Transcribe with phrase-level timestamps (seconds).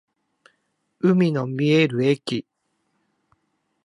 [1.01, 2.47] 海の見える駅